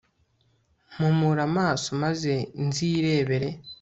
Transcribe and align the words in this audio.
mpumura 0.93 1.41
amaso 1.49 1.87
maze 2.03 2.33
nzirebere 2.65 3.49